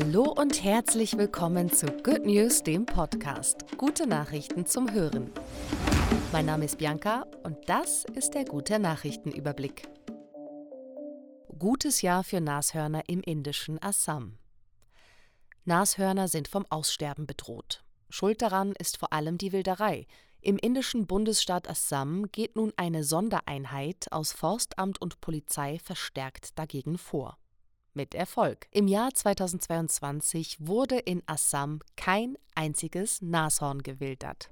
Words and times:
Hallo 0.00 0.32
und 0.38 0.62
herzlich 0.62 1.18
willkommen 1.18 1.72
zu 1.72 1.86
Good 1.86 2.24
News, 2.24 2.62
dem 2.62 2.86
Podcast. 2.86 3.64
Gute 3.76 4.06
Nachrichten 4.06 4.64
zum 4.64 4.92
Hören. 4.92 5.32
Mein 6.30 6.46
Name 6.46 6.66
ist 6.66 6.78
Bianca 6.78 7.26
und 7.42 7.56
das 7.68 8.04
ist 8.14 8.34
der 8.34 8.44
gute 8.44 8.78
Nachrichtenüberblick. 8.78 9.88
Gutes 11.58 12.00
Jahr 12.00 12.22
für 12.22 12.40
Nashörner 12.40 13.02
im 13.08 13.22
indischen 13.22 13.82
Assam. 13.82 14.38
Nashörner 15.64 16.28
sind 16.28 16.46
vom 16.46 16.64
Aussterben 16.70 17.26
bedroht. 17.26 17.82
Schuld 18.08 18.40
daran 18.40 18.74
ist 18.78 18.98
vor 18.98 19.12
allem 19.12 19.36
die 19.36 19.50
Wilderei. 19.50 20.06
Im 20.40 20.58
indischen 20.58 21.08
Bundesstaat 21.08 21.68
Assam 21.68 22.30
geht 22.30 22.54
nun 22.54 22.72
eine 22.76 23.02
Sondereinheit 23.02 24.06
aus 24.12 24.30
Forstamt 24.30 25.00
und 25.00 25.20
Polizei 25.20 25.80
verstärkt 25.82 26.56
dagegen 26.56 26.98
vor 26.98 27.36
mit 27.94 28.14
Erfolg. 28.14 28.66
Im 28.70 28.86
Jahr 28.86 29.12
2022 29.12 30.58
wurde 30.66 30.98
in 30.98 31.22
Assam 31.26 31.80
kein 31.96 32.36
einziges 32.54 33.22
Nashorn 33.22 33.82
gewildert. 33.82 34.50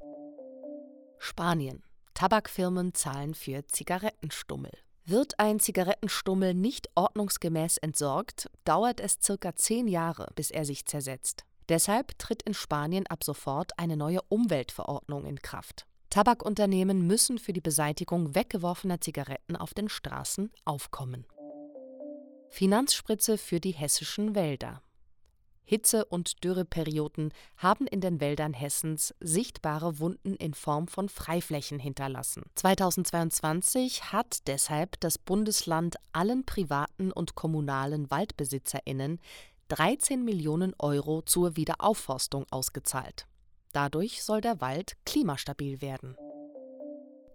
Spanien. 1.19 1.83
Tabakfirmen 2.15 2.95
zahlen 2.95 3.35
für 3.35 3.67
Zigarettenstummel. 3.67 4.73
Wird 5.05 5.39
ein 5.39 5.61
Zigarettenstummel 5.61 6.55
nicht 6.55 6.89
ordnungsgemäß 6.95 7.77
entsorgt, 7.77 8.51
dauert 8.65 9.01
es 9.01 9.19
circa 9.23 9.55
zehn 9.55 9.87
Jahre, 9.87 10.33
bis 10.35 10.51
er 10.51 10.65
sich 10.65 10.87
zersetzt. 10.87 11.45
Deshalb 11.69 12.19
tritt 12.19 12.43
in 12.43 12.55
Spanien 12.55 13.07
ab 13.07 13.23
sofort 13.23 13.79
eine 13.79 13.97
neue 13.97 14.21
Umweltverordnung 14.29 15.25
in 15.27 15.41
Kraft. 15.43 15.87
Tabakunternehmen 16.11 17.07
müssen 17.07 17.39
für 17.39 17.53
die 17.53 17.61
Beseitigung 17.61 18.35
weggeworfener 18.35 19.01
Zigaretten 19.01 19.57
auf 19.57 19.75
den 19.75 19.89
Straßen 19.89 20.51
aufkommen. 20.65 21.27
Finanzspritze 22.49 23.39
für 23.39 23.61
die 23.61 23.73
hessischen 23.73 24.35
Wälder. 24.35 24.83
Hitze- 25.65 26.05
und 26.05 26.45
Dürreperioden 26.45 27.33
haben 27.57 27.89
in 27.89 28.01
den 28.01 28.21
Wäldern 28.21 28.55
Hessens 28.55 29.15
sichtbare 29.19 29.99
Wunden 29.99 30.37
in 30.37 30.55
Form 30.55 30.87
von 30.87 31.09
Freiflächen 31.09 31.81
hinterlassen. 31.81 32.45
2022 32.55 34.13
hat 34.13 34.47
deshalb 34.47 35.01
das 35.01 35.19
Bundesland 35.19 35.97
allen 36.13 36.47
privaten 36.47 37.11
und 37.11 37.35
kommunalen 37.35 38.11
Waldbesitzerinnen 38.13 39.19
13 39.69 40.25
Millionen 40.25 40.73
Euro 40.79 41.23
zur 41.23 41.57
Wiederaufforstung 41.57 42.47
ausgezahlt. 42.51 43.27
Dadurch 43.73 44.23
soll 44.23 44.41
der 44.41 44.61
Wald 44.61 44.97
klimastabil 45.05 45.81
werden. 45.81 46.17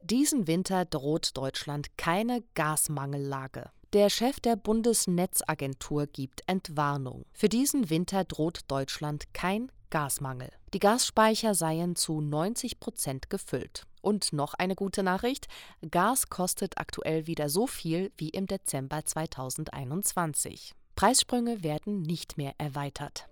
Diesen 0.04 0.48
Winter 0.48 0.86
droht 0.86 1.36
Deutschland 1.36 1.98
keine 1.98 2.44
Gasmangellage. 2.56 3.70
Der 3.94 4.10
Chef 4.10 4.40
der 4.40 4.56
Bundesnetzagentur 4.56 6.08
gibt 6.08 6.44
Entwarnung. 6.48 7.26
Für 7.34 7.50
diesen 7.50 7.90
Winter 7.90 8.24
droht 8.24 8.62
Deutschland 8.70 9.34
kein 9.34 9.70
Gasmangel. 9.90 10.50
Die 10.74 10.80
Gasspeicher 10.80 11.56
seien 11.56 11.98
zu 11.98 12.22
90 12.22 12.80
Prozent 12.80 13.30
gefüllt. 13.30 13.86
Und 14.02 14.32
noch 14.32 14.54
eine 14.54 14.76
gute 14.76 15.04
Nachricht: 15.04 15.50
Gas 15.90 16.30
kostet 16.30 16.78
aktuell 16.78 17.28
wieder 17.28 17.50
so 17.50 17.68
viel 17.68 18.14
wie 18.16 18.30
im 18.30 18.48
Dezember 18.48 19.04
2021. 19.04 20.74
Preissprünge 20.96 21.62
werden 21.62 22.02
nicht 22.02 22.38
mehr 22.38 22.54
erweitert. 22.60 23.28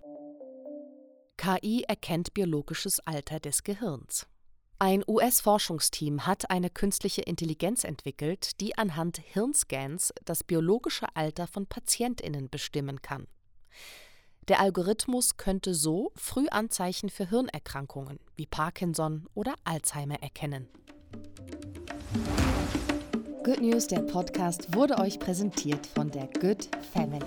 KI 1.38 1.84
erkennt 1.88 2.34
biologisches 2.34 3.00
Alter 3.06 3.40
des 3.40 3.62
Gehirns. 3.62 4.26
Ein 4.82 5.04
US-Forschungsteam 5.06 6.26
hat 6.26 6.50
eine 6.50 6.70
künstliche 6.70 7.20
Intelligenz 7.20 7.84
entwickelt, 7.84 8.58
die 8.62 8.78
anhand 8.78 9.18
Hirnscans 9.18 10.14
das 10.24 10.42
biologische 10.42 11.04
Alter 11.14 11.46
von 11.46 11.66
Patientinnen 11.66 12.48
bestimmen 12.48 13.02
kann. 13.02 13.26
Der 14.48 14.58
Algorithmus 14.58 15.36
könnte 15.36 15.74
so 15.74 16.12
Frühanzeichen 16.16 17.10
für 17.10 17.28
Hirnerkrankungen 17.28 18.20
wie 18.36 18.46
Parkinson 18.46 19.26
oder 19.34 19.54
Alzheimer 19.64 20.22
erkennen. 20.22 20.66
Good 23.44 23.60
News, 23.60 23.86
der 23.86 24.00
Podcast, 24.00 24.74
wurde 24.74 24.96
euch 24.96 25.18
präsentiert 25.18 25.86
von 25.88 26.10
der 26.10 26.26
Good 26.40 26.70
Family. 26.94 27.26